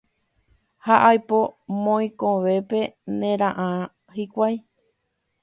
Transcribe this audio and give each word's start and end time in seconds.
Ha 0.85 0.95
ipo 1.17 1.41
mokõivépe 1.89 2.81
nera'ã 3.19 3.69
hikuái 4.19 4.61